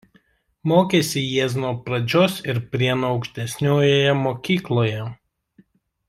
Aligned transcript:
Mokėsi 0.69 1.21
Jiezno 1.23 1.73
pradžios 1.89 2.37
ir 2.53 2.61
Prienų 2.71 3.07
aukštesniojoje 3.13 4.15
mokykloje. 4.25 5.05